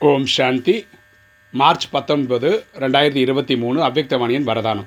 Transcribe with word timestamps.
ஓம் 0.00 0.24
சாந்தி. 0.26 0.86
March 1.52 1.90
பத்தொன்பது 1.90 2.64
ரெண்டாயிரத்தி 2.82 3.16
இருபத்தி 3.16 3.56
மூணு 3.56 3.78
அவ்வக்தவாணியின் 3.86 4.46
வரதானம். 4.48 4.86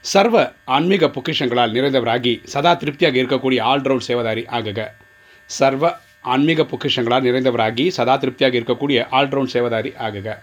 சர்வ 0.00 0.52
ஆன்மீக 0.64 1.06
பொக்கிஷங்களால் 1.06 1.72
நிறைந்தவராகி 1.76 2.40
சதா 2.44 2.74
திருப்தியாக 2.74 3.18
இருக்கக்கூடிய 3.22 3.60
ஆல்ரவுண்ட் 3.72 4.06
சேவதாரி 4.08 4.44
ஆகுக. 4.58 4.86
சர்வ 5.46 5.98
ஆன்மீக 6.22 6.62
பொக்கிஷங்களால் 6.62 7.26
நிறைந்தவராகி 7.28 7.88
சதா 7.88 8.16
திருப்தியாக 8.16 8.58
இருக்கக்கூடிய 8.60 9.06
ஆல்ரவுண்ட் 9.10 9.52
சேவதாரி 9.54 9.92
ஆகுக. 10.06 10.38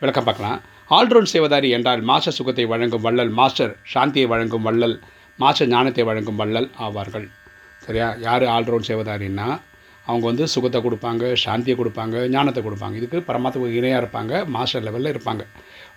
விளக்கம் 0.00 0.24
பார்க்கலாம். 0.24 0.62
ஆல்ரவுண்ட் 0.90 1.32
சேவதாரி 1.32 1.68
என்றால் 1.68 2.00
மாஸ்டர் 2.00 2.32
சுகத்தை 2.32 2.66
வழங்கும் 2.66 3.00
வள்ளல் 3.00 3.28
மாஸ்டர் 3.28 3.76
சாந்தியை 3.94 4.26
வழங்கும் 4.26 4.62
வள்ளல் 4.62 5.00
மாஸ்டர் 5.36 5.68
ஞானத்தை 5.68 6.04
வழங்கும் 6.04 6.36
வள்ளல் 6.36 6.70
ஆவார்கள். 6.78 7.28
சரியா? 7.78 8.14
யார் 8.18 8.42
ஆல்ரவுண்ட் 8.42 8.90
சேவதாரின்னா 8.90 9.60
அவங்க 10.10 10.24
வந்து 10.30 10.44
சுகத்தை 10.54 10.78
கொடுப்பாங்க 10.86 11.32
சாந்தியை 11.44 11.74
கொடுப்பாங்க 11.80 12.16
ஞானத்தை 12.34 12.60
கொடுப்பாங்க. 12.66 12.94
இதுக்கு 13.00 13.18
பரமாத்மாவுக்கு 13.30 13.78
இணையாக 13.80 14.00
இருப்பாங்க 14.02 14.32
மாஸ்டர் 14.54 14.84
லெவலில் 14.86 15.12
இருப்பாங்க. 15.14 15.42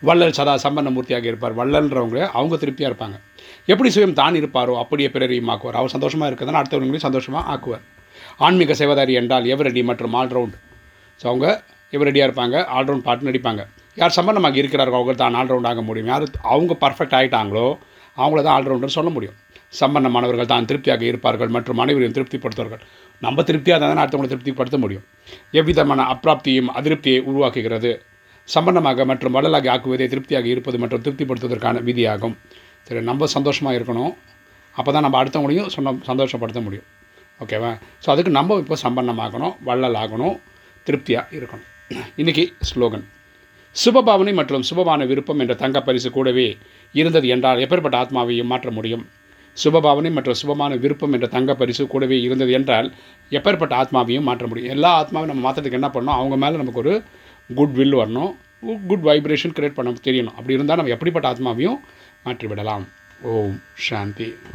வள்ளல் 0.08 0.36
சதா 0.40 0.54
சம்பந்த 0.66 0.90
மூர்த்தியாக 0.96 1.28
இருப்பார். 1.32 1.56
வள்ளல்ன்றவங்க 1.60 2.20
அவங்க 2.38 2.56
திருப்தியாக 2.64 2.92
இருப்பாங்க. 2.92 3.18
எப்படி 3.74 3.90
சுயம் 3.96 4.18
தான் 4.22 4.38
இருப்பாரோ 4.42 4.74
அப்படியே 4.84 5.10
பிறரையும் 5.16 5.52
ஆக்குவார். 5.54 5.78
அவர் 5.82 5.94
சந்தோஷமாக 5.96 6.30
இருக்கிறதுனா 6.32 6.62
அடுத்தவங்களையும் 6.62 7.08
சந்தோஷமாக 7.08 7.44
ஆக்குவார். 7.56 7.84
ஆன்மீக 8.48 8.76
சேவதாரி 8.82 9.14
என்றால் 9.22 9.46
எவரடி 9.54 9.84
மற்றும் 9.92 10.16
ஆல்ரவுண்ட் 10.22 10.58
ஸோ 11.22 11.26
அவங்க 11.32 11.48
எவரடியாக 11.98 12.28
இருப்பாங்க 12.30 12.58
ஆல்ரவுண்ட் 12.80 13.06
பாட்டு 13.08 13.28
நடிப்பாங்க. 13.30 13.62
யார் 14.02 14.18
சம்பந்தமாக 14.18 14.60
இருக்கிறார்கள் 14.62 15.00
அவங்க 15.00 15.14
தான் 15.24 15.38
ஆல்ரவுண்ட் 15.40 15.70
ஆக 15.72 15.82
முடியும். 15.88 16.10
யார் 16.14 16.26
அவங்க 16.54 16.74
பர்ஃபெக்ட் 16.84 17.16
ஆகிட்டாங்களோ 17.20 17.66
அவங்கள 18.18 18.42
தான் 18.48 18.56
ஆல்ரவுண்டர்னு 18.58 18.98
சொல்ல 19.00 19.10
முடியும். 19.16 19.38
சம்பந்தமானவர்கள் 19.80 20.50
தான் 20.54 20.68
திருப்தியாக 20.70 21.04
இருப்பார்கள் 21.10 21.52
மற்றும் 21.56 21.82
அனைவரையும் 21.84 22.16
திருப்திப்படுத்துவார்கள். 22.18 22.82
நம்ம 23.26 23.44
திருப்தியாக 23.50 23.86
இருந்தால் 23.86 24.04
அடுத்தவங்களை 24.04 24.32
திருப்திப்படுத்த 24.34 24.78
முடியும். 24.84 25.06
எவ்விதமான 25.60 26.06
அப்பிராப்தியும் 26.14 26.72
அதிருப்தியை 26.80 27.20
உருவாக்குகிறது. 27.30 27.92
சம்பந்தமாக 28.48 29.06
மற்றும் 29.12 29.34
வள்ளலாகி 29.38 29.70
ஆக்குவதே 29.76 30.08
திருப்தியாக 30.14 30.48
இருப்பது 30.54 30.78
மற்றும் 30.84 31.04
திருப்திப்படுத்துவதற்கான 31.06 31.84
விதியாகும். 31.90 32.36
சரி 32.88 33.02
நம்ம 33.10 33.28
சந்தோஷமாக 33.36 33.78
இருக்கணும். 33.80 34.14
அப்போ 34.76 34.90
தான் 34.96 35.06
நம்ம 35.06 35.18
அடுத்தவங்களையும் 35.22 35.72
சொன்ன 35.76 35.96
சந்தோஷப்படுத்த 36.10 36.62
முடியும். 36.68 36.88
ஓகேவா? 37.44 37.72
ஸோ 38.04 38.08
அதுக்கு 38.14 38.32
நம்ம 38.40 38.58
இப்போ 38.64 38.76
சம்பந்தமாகணும் 38.86 39.56
வள்ளல் 39.68 39.98
ஆகணும் 40.04 40.36
திருப்தியாக 40.88 41.36
இருக்கணும். 41.38 41.68
இன்றைக்கி 42.22 42.44
ஸ்லோகன். 42.70 43.06
சுபபாவனை 43.76 44.34
மற்றும் 44.40 44.64
சுபமான 44.70 45.06
விருப்பம் 45.10 45.42
என்ற 45.44 45.54
தங்க 45.64 45.78
பரிசு 45.88 46.10
கூடவே 46.18 46.48
இருந்தது 47.00 47.28
என்றால் 47.36 47.62
எப்பேற்பட்ட 47.66 47.98
ஆத்மாவையும் 48.04 48.52
மாற்ற 48.54 48.70
முடியும்? 48.78 49.04
சுபபாவனை 49.64 50.12
மற்றும் 50.12 50.40
சுபமான 50.44 50.80
விருப்பம் 50.80 51.14
என்ற 51.14 51.28
தங்க 51.28 51.56
பரிசு 51.56 51.88
கூடவே 51.88 52.22
இருந்தது 52.22 52.52
என்றால் 52.52 52.94
எப்பேற்பட்ட 53.30 53.74
ஆத்மாவையும் 53.74 54.22
மாற்ற 54.22 54.48
முடியும். 54.48 54.72
எல்லா 54.72 54.92
ஆத்மாவையும் 55.04 55.26
நம்ம 55.26 55.52
மாற்றத்துக்கு 55.52 55.72
என்ன 55.72 55.88
பண்ணணும்? 55.88 56.20
அவங்க 56.20 56.38
மேலே 56.38 56.58
நமக்கு 56.58 56.80
ஒரு 56.80 57.04
குட் 57.56 57.74
வில் 57.74 57.96
வரணும். 57.96 58.36
குட் 58.88 59.06
வைப்ரேஷன் 59.06 59.56
க்ரியேட் 59.60 59.74
பண்ண 59.74 59.92
தெரியணும். 59.92 60.36
அப்படி 60.40 60.54
இருந்தால் 60.54 60.76
நம்ம 60.76 60.92
எப்படிப்பட்ட 60.92 61.30
ஆத்மாவையும் 61.30 61.80
மாற்றிவிடலாம். 62.26 62.84
ஓம் 63.22 63.62
சாந்தி. 63.74 64.34